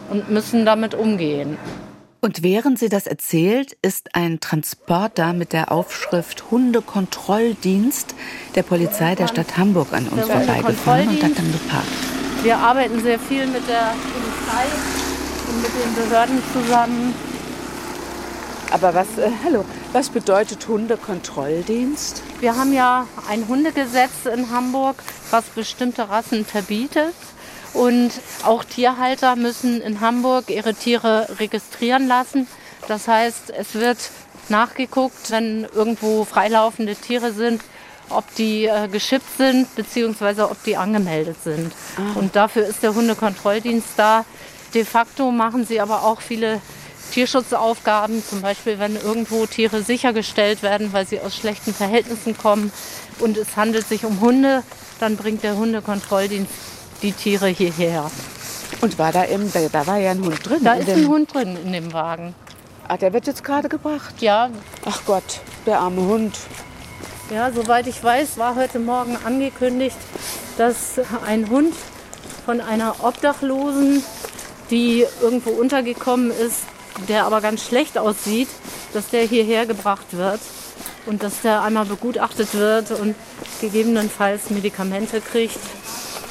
[0.09, 1.57] und müssen damit umgehen.
[2.21, 8.13] Und während sie das erzählt, ist ein Transporter mit der Aufschrift Hundekontrolldienst
[8.55, 11.87] der Polizei der Stadt Hamburg an uns vorbeigefahren und hat dann geparkt.
[12.43, 13.93] Wir arbeiten sehr viel mit der
[14.49, 14.65] Polizei
[15.49, 17.13] und mit den Behörden zusammen.
[18.71, 22.21] Aber was, äh, hallo, was bedeutet Hundekontrolldienst?
[22.39, 24.97] Wir haben ja ein Hundegesetz in Hamburg,
[25.31, 27.13] was bestimmte Rassen verbietet.
[27.73, 28.11] Und
[28.43, 32.47] auch Tierhalter müssen in Hamburg ihre Tiere registrieren lassen.
[32.87, 33.97] Das heißt, es wird
[34.49, 37.61] nachgeguckt, wenn irgendwo freilaufende Tiere sind,
[38.09, 41.71] ob die äh, geschippt sind beziehungsweise ob die angemeldet sind.
[41.97, 42.17] Ah.
[42.17, 44.25] Und dafür ist der Hundekontrolldienst da.
[44.73, 46.61] De facto machen sie aber auch viele
[47.11, 52.71] Tierschutzaufgaben, zum Beispiel wenn irgendwo Tiere sichergestellt werden, weil sie aus schlechten Verhältnissen kommen
[53.19, 54.63] und es handelt sich um Hunde,
[54.99, 56.51] dann bringt der Hundekontrolldienst
[57.01, 58.11] die Tiere hierher.
[58.81, 60.63] Und war da eben, da, da war ja ein Hund drin?
[60.63, 62.35] Da ist ein Hund drin in dem Wagen.
[62.87, 64.15] Ach, der wird jetzt gerade gebracht?
[64.19, 64.49] Ja.
[64.85, 66.37] Ach Gott, der arme Hund.
[67.33, 69.97] Ja, soweit ich weiß, war heute Morgen angekündigt,
[70.57, 71.75] dass ein Hund
[72.45, 74.03] von einer Obdachlosen,
[74.69, 76.63] die irgendwo untergekommen ist,
[77.07, 78.49] der aber ganz schlecht aussieht,
[78.93, 80.39] dass der hierher gebracht wird
[81.05, 83.15] und dass der einmal begutachtet wird und
[83.61, 85.59] gegebenenfalls Medikamente kriegt.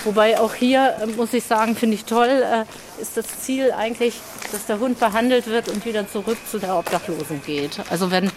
[0.04, 2.64] Wobei auch hier, äh, muss ich sagen, finde ich toll, äh,
[3.02, 4.14] ist das Ziel eigentlich,
[4.52, 7.80] dass der Hund behandelt wird und wieder zurück zu der Obdachlosen geht.
[7.90, 8.30] Also wenn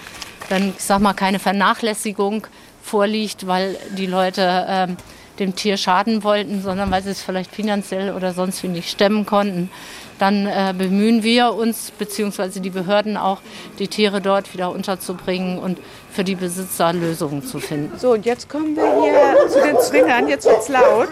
[0.50, 2.48] dann, ich sag mal, keine Vernachlässigung
[2.84, 4.98] vorliegt, weil die Leute ähm,
[5.42, 9.26] dem Tier schaden wollten, sondern weil sie es vielleicht finanziell oder sonst wie nicht stemmen
[9.26, 9.70] konnten,
[10.20, 13.40] dann äh, bemühen wir uns, beziehungsweise die Behörden auch,
[13.80, 15.80] die Tiere dort wieder unterzubringen und
[16.12, 17.98] für die Besitzer Lösungen zu finden.
[17.98, 20.28] So, und jetzt kommen wir hier zu den Zwingern.
[20.28, 21.10] Jetzt wird's laut.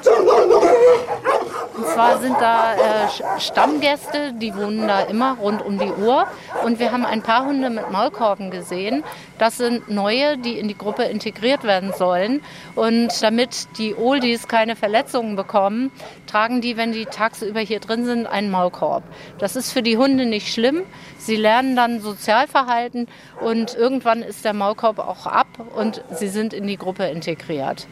[1.79, 6.27] Und zwar sind da äh, Stammgäste, die wohnen da immer rund um die Uhr.
[6.65, 9.01] Und wir haben ein paar Hunde mit Maulkorben gesehen.
[9.37, 12.41] Das sind neue, die in die Gruppe integriert werden sollen.
[12.75, 15.89] Und damit die Oldies keine Verletzungen bekommen,
[16.27, 19.03] tragen die, wenn die tagsüber hier drin sind, einen Maulkorb.
[19.37, 20.81] Das ist für die Hunde nicht schlimm.
[21.17, 23.07] Sie lernen dann Sozialverhalten
[23.39, 27.87] und irgendwann ist der Maulkorb auch ab und sie sind in die Gruppe integriert.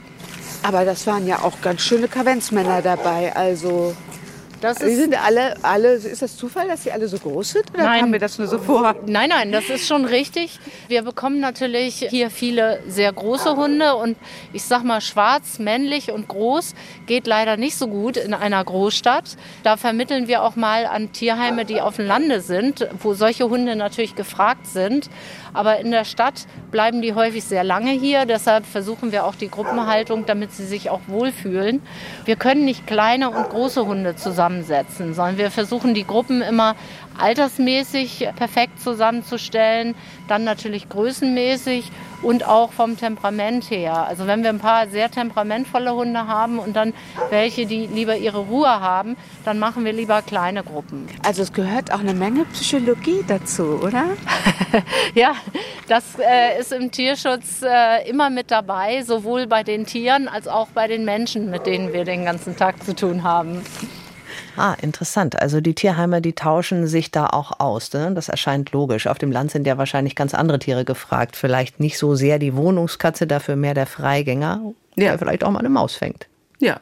[0.63, 3.35] Aber das waren ja auch ganz schöne Kavenzmänner dabei.
[3.35, 3.95] Also
[4.61, 7.65] das ist, sind alle, alle, ist das Zufall, dass sie alle so groß sind?
[7.73, 8.95] Oder nein, kam mir das nur so vor?
[9.05, 10.59] Nein, nein, das ist schon richtig.
[10.87, 14.17] Wir bekommen natürlich hier viele sehr große Hunde und
[14.53, 16.73] ich sag mal, schwarz, männlich und groß
[17.05, 19.37] geht leider nicht so gut in einer Großstadt.
[19.63, 23.75] Da vermitteln wir auch mal an Tierheime, die auf dem Lande sind, wo solche Hunde
[23.75, 25.09] natürlich gefragt sind.
[25.53, 28.25] Aber in der Stadt bleiben die häufig sehr lange hier.
[28.25, 31.81] Deshalb versuchen wir auch die Gruppenhaltung, damit sie sich auch wohlfühlen.
[32.25, 36.75] Wir können nicht kleine und große Hunde zusammensetzen, sondern wir versuchen die Gruppen immer
[37.19, 39.95] altersmäßig perfekt zusammenzustellen,
[40.27, 44.07] dann natürlich größenmäßig und auch vom Temperament her.
[44.07, 46.93] Also wenn wir ein paar sehr temperamentvolle Hunde haben und dann
[47.29, 51.07] welche, die lieber ihre Ruhe haben, dann machen wir lieber kleine Gruppen.
[51.25, 54.05] Also es gehört auch eine Menge Psychologie dazu, oder?
[55.15, 55.35] ja,
[55.87, 60.67] das äh, ist im Tierschutz äh, immer mit dabei, sowohl bei den Tieren als auch
[60.69, 63.61] bei den Menschen, mit denen wir den ganzen Tag zu tun haben.
[64.57, 65.39] Ah, interessant.
[65.39, 67.93] Also die Tierheime, die tauschen sich da auch aus.
[67.93, 68.11] Ne?
[68.13, 69.07] Das erscheint logisch.
[69.07, 71.35] Auf dem Land sind ja wahrscheinlich ganz andere Tiere gefragt.
[71.35, 74.61] Vielleicht nicht so sehr die Wohnungskatze, dafür mehr der Freigänger,
[74.95, 76.27] der vielleicht auch mal eine Maus fängt.
[76.59, 76.81] Ja,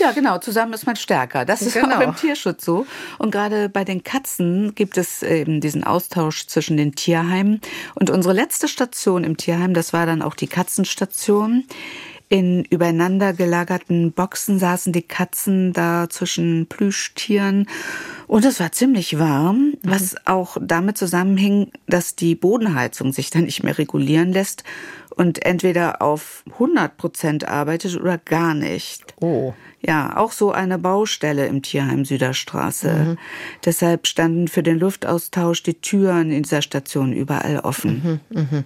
[0.00, 0.38] ja, genau.
[0.38, 1.44] Zusammen ist man stärker.
[1.44, 1.96] Das ist genau.
[1.96, 2.86] auch im Tierschutz so.
[3.18, 7.60] Und gerade bei den Katzen gibt es eben diesen Austausch zwischen den Tierheimen.
[7.94, 11.64] Und unsere letzte Station im Tierheim, das war dann auch die Katzenstation.
[12.32, 17.68] In übereinander gelagerten Boxen saßen die Katzen da zwischen Plüschtieren.
[18.26, 23.62] Und es war ziemlich warm, was auch damit zusammenhing, dass die Bodenheizung sich dann nicht
[23.62, 24.64] mehr regulieren lässt
[25.10, 29.14] und entweder auf 100 Prozent arbeitet oder gar nicht.
[29.20, 29.52] Oh.
[29.82, 32.92] Ja, auch so eine Baustelle im Tierheim Süderstraße.
[32.92, 33.18] Mhm.
[33.64, 38.20] Deshalb standen für den Luftaustausch die Türen in dieser Station überall offen.
[38.30, 38.64] Mhm, mh.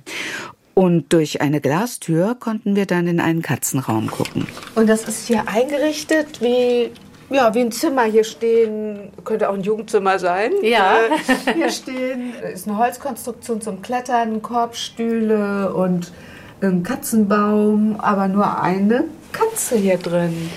[0.78, 4.46] Und durch eine Glastür konnten wir dann in einen Katzenraum gucken.
[4.74, 6.90] Und das ist hier eingerichtet wie
[7.30, 10.52] ja, wie ein Zimmer hier stehen, könnte auch ein Jugendzimmer sein.
[10.62, 10.98] Ja.
[10.98, 16.12] Äh, hier stehen ist eine Holzkonstruktion zum Klettern, Korbstühle und
[16.60, 20.50] ein Katzenbaum, aber nur eine Katze hier drin.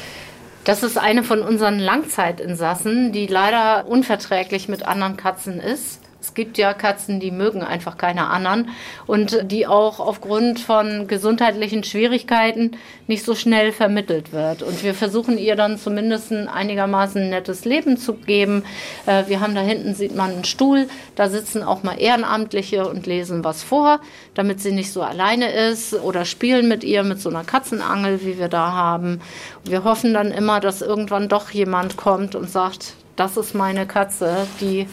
[0.66, 5.99] Das ist eine von unseren Langzeitinsassen, die leider unverträglich mit anderen Katzen ist.
[6.30, 8.70] Es gibt ja Katzen, die mögen einfach keine anderen
[9.08, 14.62] und die auch aufgrund von gesundheitlichen Schwierigkeiten nicht so schnell vermittelt wird.
[14.62, 18.64] Und wir versuchen ihr dann zumindest ein einigermaßen nettes Leben zu geben.
[19.08, 23.08] Äh, wir haben da hinten, sieht man einen Stuhl, da sitzen auch mal Ehrenamtliche und
[23.08, 24.00] lesen was vor,
[24.36, 28.38] damit sie nicht so alleine ist oder spielen mit ihr mit so einer Katzenangel, wie
[28.38, 29.20] wir da haben.
[29.64, 34.46] Wir hoffen dann immer, dass irgendwann doch jemand kommt und sagt, das ist meine Katze,
[34.62, 34.88] die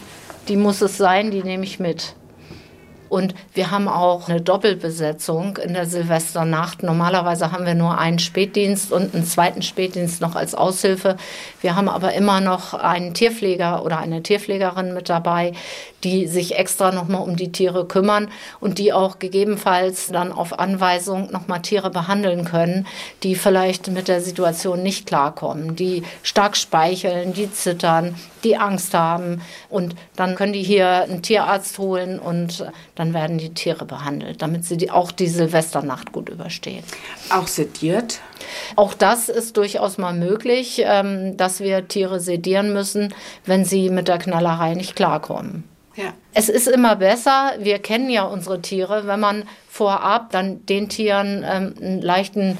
[0.47, 2.15] die muss es sein, die nehme ich mit.
[3.09, 6.83] Und wir haben auch eine Doppelbesetzung in der Silvesternacht.
[6.83, 11.17] Normalerweise haben wir nur einen Spätdienst und einen zweiten Spätdienst noch als Aushilfe.
[11.61, 15.53] Wir haben aber immer noch einen Tierpfleger oder eine Tierpflegerin mit dabei,
[16.03, 21.31] die sich extra nochmal um die Tiere kümmern und die auch gegebenenfalls dann auf Anweisung
[21.31, 22.87] nochmal Tiere behandeln können,
[23.23, 29.41] die vielleicht mit der Situation nicht klarkommen, die stark speicheln, die zittern, die Angst haben.
[29.69, 32.65] Und dann können die hier einen Tierarzt holen und
[32.97, 36.83] dann werden die Tiere behandelt, damit sie die, auch die Silvesternacht gut überstehen.
[37.29, 38.21] Auch sediert?
[38.75, 43.13] Auch das ist durchaus mal möglich, ähm, dass wir Tiere sedieren müssen,
[43.45, 45.63] wenn sie mit der Knallerei nicht klarkommen.
[45.95, 46.13] Ja.
[46.33, 51.43] Es ist immer besser, wir kennen ja unsere Tiere, wenn man vorab dann den Tieren
[51.47, 52.57] ähm, einen leichten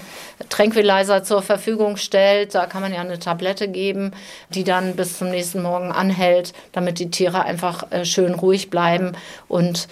[0.49, 2.53] Tranquilizer zur Verfügung stellt.
[2.53, 4.11] Da kann man ja eine Tablette geben,
[4.49, 9.13] die dann bis zum nächsten Morgen anhält, damit die Tiere einfach äh, schön ruhig bleiben
[9.47, 9.87] und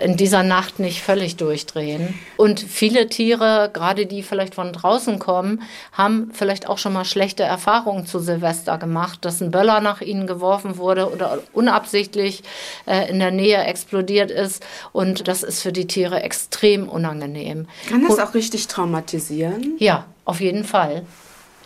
[0.00, 2.18] in dieser Nacht nicht völlig durchdrehen.
[2.36, 7.42] Und viele Tiere, gerade die vielleicht von draußen kommen, haben vielleicht auch schon mal schlechte
[7.42, 12.42] Erfahrungen zu Silvester gemacht, dass ein Böller nach ihnen geworfen wurde oder unabsichtlich
[12.86, 14.64] äh, in der Nähe explodiert ist.
[14.92, 17.66] Und das ist für die Tiere extrem unangenehm.
[17.88, 19.76] Kann das auch richtig traumatisieren?
[19.78, 21.04] Ja, auf jeden Fall.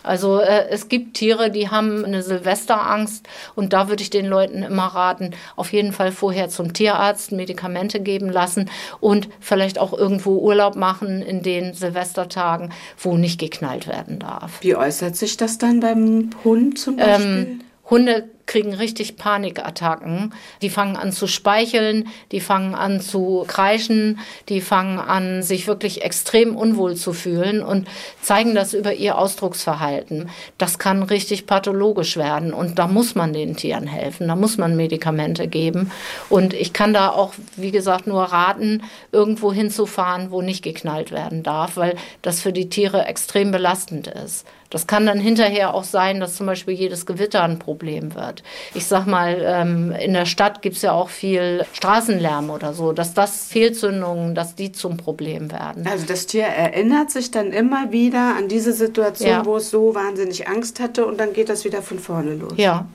[0.05, 4.63] Also äh, es gibt Tiere, die haben eine Silvesterangst und da würde ich den Leuten
[4.63, 10.37] immer raten, auf jeden Fall vorher zum Tierarzt Medikamente geben lassen und vielleicht auch irgendwo
[10.37, 14.59] Urlaub machen in den Silvestertagen, wo nicht geknallt werden darf.
[14.61, 17.25] Wie äußert sich das dann beim Hund zum Beispiel?
[17.25, 20.33] Ähm, Hunde kriegen richtig Panikattacken.
[20.61, 26.03] Die fangen an zu speicheln, die fangen an zu kreischen, die fangen an, sich wirklich
[26.03, 27.87] extrem unwohl zu fühlen und
[28.21, 30.29] zeigen das über ihr Ausdrucksverhalten.
[30.57, 34.75] Das kann richtig pathologisch werden und da muss man den Tieren helfen, da muss man
[34.75, 35.91] Medikamente geben.
[36.29, 41.43] Und ich kann da auch, wie gesagt, nur raten, irgendwo hinzufahren, wo nicht geknallt werden
[41.43, 44.45] darf, weil das für die Tiere extrem belastend ist.
[44.69, 48.34] Das kann dann hinterher auch sein, dass zum Beispiel jedes Gewitter ein Problem wird.
[48.73, 52.91] Ich sag mal, ähm, in der Stadt gibt es ja auch viel Straßenlärm oder so,
[52.91, 55.87] dass das Fehlzündungen, dass die zum Problem werden.
[55.87, 59.45] Also das Tier erinnert sich dann immer wieder an diese Situation, ja.
[59.45, 62.53] wo es so wahnsinnig Angst hatte und dann geht das wieder von vorne los.
[62.57, 62.85] Ja.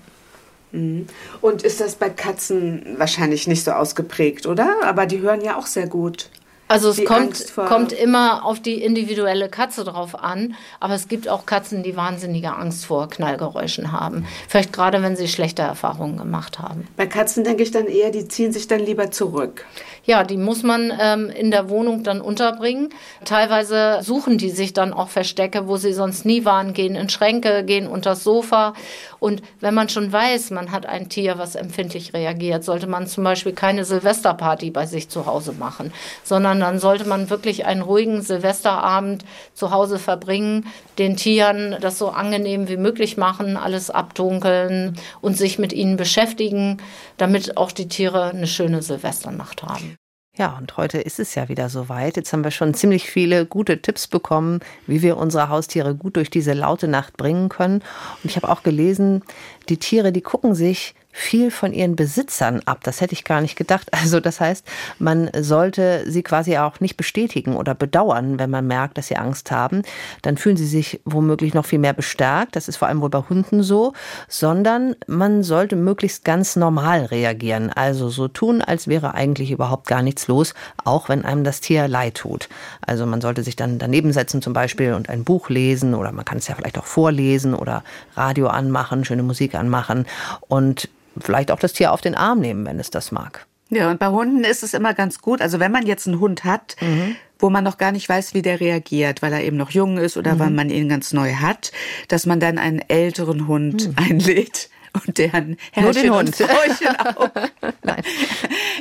[0.73, 1.07] Mhm.
[1.41, 4.77] Und ist das bei Katzen wahrscheinlich nicht so ausgeprägt, oder?
[4.85, 6.31] Aber die hören ja auch sehr gut.
[6.71, 11.45] Also es kommt, kommt immer auf die individuelle Katze drauf an, aber es gibt auch
[11.45, 14.25] Katzen, die wahnsinnige Angst vor Knallgeräuschen haben.
[14.49, 16.87] Vielleicht gerade, wenn sie schlechte Erfahrungen gemacht haben.
[16.97, 19.67] Bei Katzen denke ich dann eher, die ziehen sich dann lieber zurück.
[20.11, 22.89] Ja, die muss man ähm, in der Wohnung dann unterbringen.
[23.25, 27.63] Teilweise suchen die sich dann auch Verstecke, wo sie sonst nie waren, gehen in Schränke,
[27.63, 28.75] gehen unters Sofa.
[29.21, 33.23] Und wenn man schon weiß, man hat ein Tier, was empfindlich reagiert, sollte man zum
[33.23, 35.93] Beispiel keine Silvesterparty bei sich zu Hause machen,
[36.25, 40.67] sondern dann sollte man wirklich einen ruhigen Silvesterabend zu Hause verbringen,
[40.99, 46.79] den Tieren das so angenehm wie möglich machen, alles abdunkeln und sich mit ihnen beschäftigen,
[47.17, 50.00] damit auch die Tiere eine schöne Silvesternacht haben.
[50.41, 52.17] Ja, und heute ist es ja wieder soweit.
[52.17, 56.31] Jetzt haben wir schon ziemlich viele gute Tipps bekommen, wie wir unsere Haustiere gut durch
[56.31, 57.83] diese laute Nacht bringen können.
[58.23, 59.23] Und ich habe auch gelesen,
[59.69, 62.81] die Tiere, die gucken sich viel von ihren Besitzern ab.
[62.83, 63.89] Das hätte ich gar nicht gedacht.
[64.01, 64.67] Also das heißt,
[64.99, 69.51] man sollte sie quasi auch nicht bestätigen oder bedauern, wenn man merkt, dass sie Angst
[69.51, 69.83] haben.
[70.23, 72.57] Dann fühlen sie sich womöglich noch viel mehr bestärkt.
[72.57, 73.93] Das ist vor allem wohl bei Hunden so.
[74.27, 77.71] Sondern man sollte möglichst ganz normal reagieren.
[77.71, 81.87] Also so tun, als wäre eigentlich überhaupt gar nichts los, auch wenn einem das Tier
[81.87, 82.49] leid tut.
[82.81, 86.25] Also man sollte sich dann daneben setzen zum Beispiel und ein Buch lesen oder man
[86.25, 87.85] kann es ja vielleicht auch vorlesen oder
[88.17, 90.07] Radio anmachen, schöne Musik anmachen
[90.49, 90.89] und
[91.21, 93.47] vielleicht auch das Tier auf den Arm nehmen, wenn es das mag.
[93.71, 95.41] Ja, und bei Hunden ist es immer ganz gut.
[95.41, 97.15] Also wenn man jetzt einen Hund hat, mhm.
[97.39, 100.17] wo man noch gar nicht weiß, wie der reagiert, weil er eben noch jung ist
[100.17, 100.39] oder mhm.
[100.41, 101.71] weil man ihn ganz neu hat,
[102.09, 103.95] dass man dann einen älteren Hund mhm.
[103.97, 104.70] einlädt
[105.07, 106.37] und deren Herrchen Nur den Hund.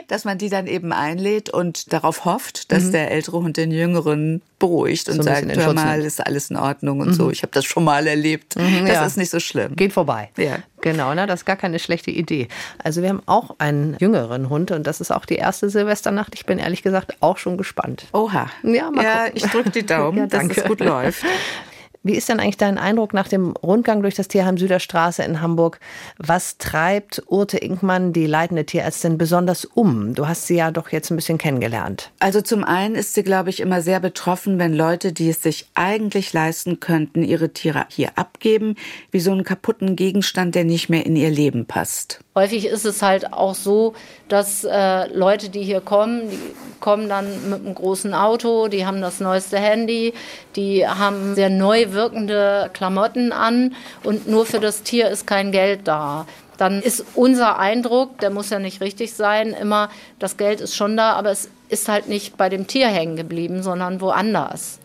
[0.08, 2.92] Dass man die dann eben einlädt und darauf hofft, dass mhm.
[2.94, 7.00] der ältere Hund den jüngeren beruhigt und so sagt, hör mal, ist alles in Ordnung
[7.00, 7.14] und mhm.
[7.14, 7.32] so.
[7.32, 8.56] Ich habe das schon mal erlebt.
[8.56, 9.06] Mhm, das ja.
[9.06, 9.76] ist nicht so schlimm.
[9.76, 10.30] Geht vorbei.
[10.38, 10.60] Ja.
[10.82, 11.28] Genau, ne?
[11.28, 12.48] das ist gar keine schlechte Idee.
[12.84, 16.36] Also wir haben auch einen jüngeren Hund und das ist auch die erste Silvesternacht.
[16.36, 18.06] Ich bin ehrlich gesagt auch schon gespannt.
[18.14, 18.50] Oha.
[18.64, 21.24] Ja, mal ja ich drücke die Daumen, ja, dass es gut läuft.
[22.02, 25.82] Wie ist denn eigentlich dein Eindruck nach dem Rundgang durch das Tierheim Süderstraße in Hamburg?
[26.18, 30.16] Was treibt Urte Inkmann, die leitende Tierärztin, besonders um?
[30.16, 32.12] Du hast sie ja doch jetzt ein bisschen kennengelernt.
[32.20, 35.68] Also zum einen ist sie, glaube ich, immer sehr betroffen, wenn Leute, die es sich
[35.74, 38.76] eigentlich leisten könnten, ihre Tiere hier abgeben,
[39.12, 42.24] wie so einen kaputten Gegenstand, der nicht mehr in ihr Leben passt.
[42.40, 43.94] Häufig ist es halt auch so,
[44.30, 46.40] dass äh, Leute, die hier kommen, die
[46.80, 50.14] kommen dann mit einem großen Auto, die haben das neueste Handy,
[50.56, 53.76] die haben sehr neu wirkende Klamotten an
[54.06, 56.26] und nur für das Tier ist kein Geld da
[56.56, 60.98] dann ist unser Eindruck, der muss ja nicht richtig sein, immer, das Geld ist schon
[60.98, 64.79] da, aber es ist halt nicht bei dem Tier hängen geblieben, sondern woanders.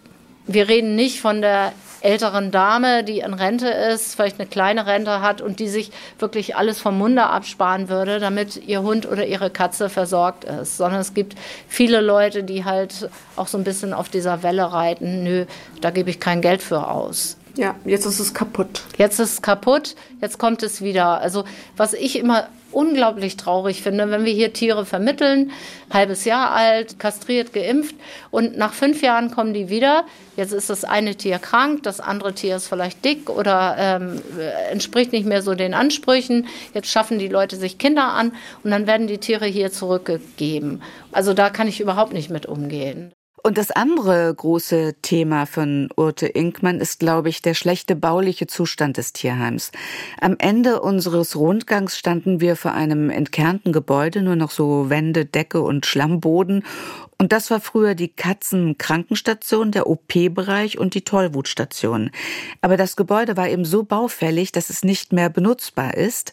[0.47, 1.73] Wir reden nicht von der
[2.05, 6.55] älteren Dame, die in Rente ist, vielleicht eine kleine Rente hat und die sich wirklich
[6.55, 10.77] alles vom Munde absparen würde, damit ihr Hund oder ihre Katze versorgt ist.
[10.77, 11.35] Sondern es gibt
[11.67, 15.47] viele Leute, die halt auch so ein bisschen auf dieser Welle reiten, nö,
[15.81, 17.39] da gebe ich kein Geld für aus.
[17.57, 18.83] Ja, jetzt ist es kaputt.
[18.99, 21.21] Jetzt ist es kaputt, jetzt kommt es wieder.
[21.21, 21.45] Also
[21.77, 25.53] was ich immer unglaublich traurig finde, wenn wir hier Tiere vermitteln,
[25.91, 27.95] halbes Jahr alt, kastriert, geimpft
[28.31, 30.05] und nach fünf Jahren kommen die wieder.
[30.37, 34.21] Jetzt ist das eine Tier krank, das andere Tier ist vielleicht dick oder ähm,
[34.71, 36.47] entspricht nicht mehr so den Ansprüchen.
[36.75, 38.33] Jetzt schaffen die Leute sich Kinder an
[38.63, 40.83] und dann werden die Tiere hier zurückgegeben.
[41.13, 43.13] Also da kann ich überhaupt nicht mit umgehen.
[43.47, 48.97] Und das andere große Thema von Urte Inkmann ist, glaube ich, der schlechte bauliche Zustand
[48.97, 49.71] des Tierheims.
[50.19, 55.61] Am Ende unseres Rundgangs standen wir vor einem entkernten Gebäude, nur noch so Wände, Decke
[55.61, 56.65] und Schlammboden.
[57.19, 62.13] Und das war früher die Katzenkrankenstation, der OP-Bereich und die Tollwutstation.
[62.63, 66.33] Aber das Gebäude war eben so baufällig, dass es nicht mehr benutzbar ist.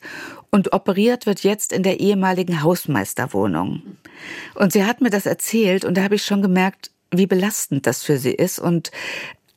[0.49, 3.81] Und operiert wird jetzt in der ehemaligen Hausmeisterwohnung.
[4.55, 8.03] Und sie hat mir das erzählt und da habe ich schon gemerkt, wie belastend das
[8.03, 8.59] für sie ist.
[8.59, 8.91] Und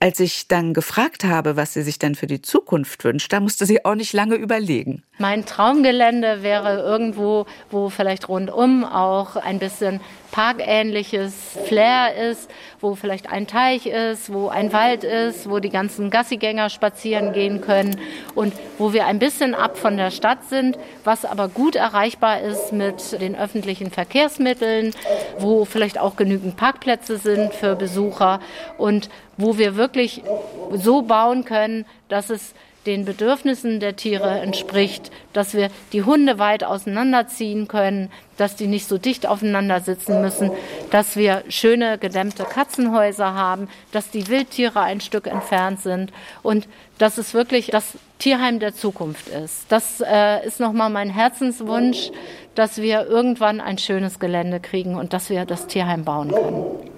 [0.01, 3.64] als ich dann gefragt habe, was sie sich denn für die Zukunft wünscht, da musste
[3.64, 5.03] sie auch nicht lange überlegen.
[5.16, 10.00] Mein Traumgelände wäre irgendwo, wo vielleicht rundum auch ein bisschen
[10.33, 12.50] parkähnliches Flair ist,
[12.81, 17.61] wo vielleicht ein Teich ist, wo ein Wald ist, wo die ganzen Gassigänger spazieren gehen
[17.61, 17.96] können
[18.35, 22.72] und wo wir ein bisschen ab von der Stadt sind, was aber gut erreichbar ist
[22.72, 24.90] mit den öffentlichen Verkehrsmitteln,
[25.38, 28.40] wo vielleicht auch genügend Parkplätze sind für Besucher
[28.79, 30.24] und wo wir wirklich
[30.72, 32.53] so bauen können, dass es
[32.87, 38.88] den Bedürfnissen der Tiere entspricht, dass wir die Hunde weit auseinanderziehen können, dass die nicht
[38.88, 40.51] so dicht aufeinander sitzen müssen,
[40.90, 46.68] dass wir schöne gedämmte Katzenhäuser haben, dass die Wildtiere ein Stück entfernt sind und
[46.99, 49.66] dass es wirklich das Tierheim der Zukunft ist.
[49.68, 52.11] Das äh, ist nochmal mein Herzenswunsch,
[52.55, 56.94] dass wir irgendwann ein schönes Gelände kriegen und dass wir das Tierheim bauen können.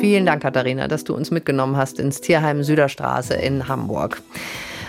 [0.00, 4.22] Vielen Dank, Katharina, dass du uns mitgenommen hast ins Tierheim Süderstraße in Hamburg.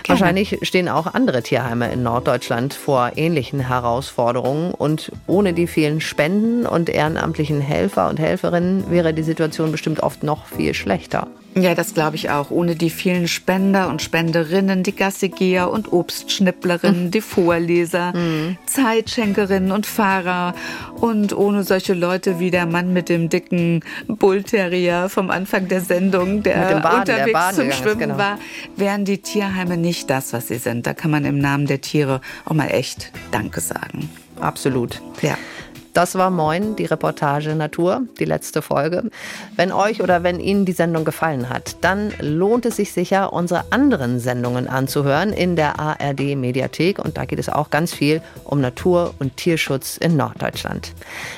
[0.06, 6.66] Wahrscheinlich stehen auch andere Tierheime in Norddeutschland vor ähnlichen Herausforderungen und ohne die vielen Spenden
[6.66, 11.26] und ehrenamtlichen Helfer und Helferinnen wäre die Situation bestimmt oft noch viel schlechter.
[11.54, 12.50] Ja, das glaube ich auch.
[12.50, 17.10] Ohne die vielen Spender und Spenderinnen, die Gassigeher und Obstschnipplerinnen, mhm.
[17.10, 18.56] die Vorleser, mhm.
[18.66, 20.54] Zeitschenkerinnen und Fahrer
[21.00, 26.44] und ohne solche Leute wie der Mann mit dem dicken Bullterrier vom Anfang der Sendung,
[26.44, 28.18] der Baden, unterwegs der zum Schwimmen genau.
[28.18, 28.38] war,
[28.76, 30.86] wären die Tierheime nicht das, was sie sind.
[30.86, 34.08] Da kann man im Namen der Tiere auch mal echt Danke sagen.
[34.40, 35.02] Absolut.
[35.20, 35.36] Ja.
[35.92, 39.10] Das war Moin, die Reportage Natur, die letzte Folge.
[39.56, 43.72] Wenn euch oder wenn Ihnen die Sendung gefallen hat, dann lohnt es sich sicher, unsere
[43.72, 46.98] anderen Sendungen anzuhören in der ARD Mediathek.
[46.98, 50.92] Und da geht es auch ganz viel um Natur- und Tierschutz in Norddeutschland.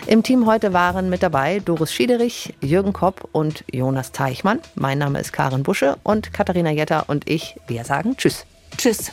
[0.06, 4.60] Im Team heute waren mit dabei Doris Schiederich, Jürgen Kopp und Jonas Teichmann.
[4.74, 8.44] Mein Name ist Karin Busche und Katharina Jetter und ich, wir sagen Tschüss.
[8.76, 9.10] Tschüss.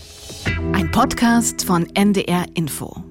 [0.74, 3.09] Ein Podcast von NDR Info.